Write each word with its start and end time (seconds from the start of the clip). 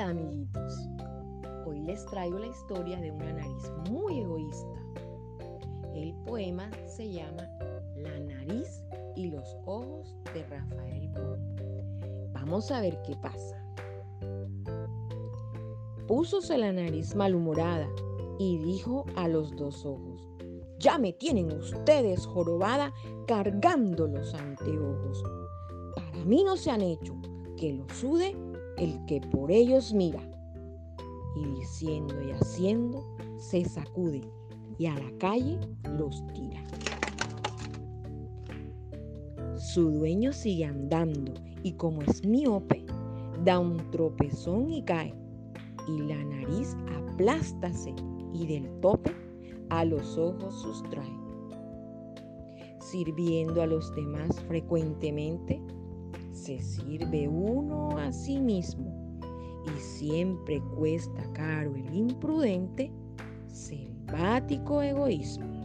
amiguitos. 0.00 0.88
Hoy 1.66 1.80
les 1.80 2.04
traigo 2.06 2.38
la 2.38 2.46
historia 2.46 2.98
de 3.00 3.10
una 3.10 3.32
nariz 3.32 3.70
muy 3.90 4.20
egoísta. 4.20 4.82
El 5.94 6.14
poema 6.26 6.70
se 6.86 7.10
llama 7.10 7.46
La 7.96 8.18
nariz 8.18 8.82
y 9.14 9.30
los 9.30 9.56
ojos 9.66 10.16
de 10.32 10.42
Rafael 10.44 11.10
Pombo. 11.12 12.32
Vamos 12.32 12.70
a 12.70 12.80
ver 12.80 12.98
qué 13.02 13.14
pasa. 13.16 13.62
Púsose 16.06 16.56
la 16.56 16.72
nariz 16.72 17.14
malhumorada 17.14 17.88
y 18.38 18.58
dijo 18.58 19.04
a 19.16 19.28
los 19.28 19.54
dos 19.56 19.84
ojos, 19.84 20.26
ya 20.78 20.98
me 20.98 21.12
tienen 21.12 21.52
ustedes 21.52 22.26
jorobada 22.26 22.92
cargando 23.26 24.06
los 24.08 24.34
anteojos. 24.34 25.22
Para 25.94 26.24
mí 26.24 26.42
no 26.42 26.56
se 26.56 26.70
han 26.70 26.80
hecho 26.80 27.14
que 27.58 27.74
lo 27.74 27.88
sude 27.90 28.34
el 28.80 29.04
que 29.04 29.20
por 29.20 29.52
ellos 29.52 29.92
mira. 29.92 30.20
Y 31.36 31.44
diciendo 31.60 32.14
y 32.22 32.32
haciendo, 32.32 33.04
se 33.38 33.64
sacude 33.64 34.22
y 34.78 34.86
a 34.86 34.94
la 34.94 35.12
calle 35.18 35.58
los 35.98 36.26
tira. 36.28 36.64
Su 39.56 39.90
dueño 39.90 40.32
sigue 40.32 40.64
andando 40.64 41.34
y 41.62 41.72
como 41.72 42.02
es 42.02 42.24
miope, 42.26 42.84
da 43.44 43.58
un 43.58 43.76
tropezón 43.90 44.70
y 44.70 44.82
cae. 44.82 45.14
Y 45.86 45.98
la 46.02 46.24
nariz 46.24 46.74
aplástase 46.96 47.94
y 48.32 48.46
del 48.46 48.70
tope 48.80 49.12
a 49.68 49.84
los 49.84 50.16
ojos 50.16 50.54
sustrae. 50.62 51.20
Sirviendo 52.80 53.60
a 53.60 53.66
los 53.66 53.94
demás 53.94 54.40
frecuentemente, 54.48 55.60
se 56.40 56.58
sirve 56.58 57.28
uno 57.28 57.98
a 57.98 58.10
sí 58.12 58.38
mismo 58.40 59.20
y 59.66 59.78
siempre 59.78 60.62
cuesta 60.78 61.22
caro 61.34 61.76
el 61.76 61.94
imprudente 61.94 62.90
selvático 63.48 64.80
egoísmo. 64.80 65.59